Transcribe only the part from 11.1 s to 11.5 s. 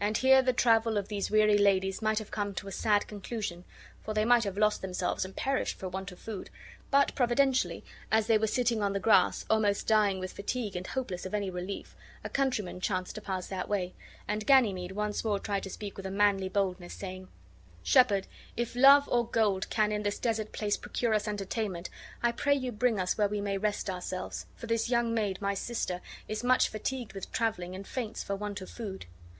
of any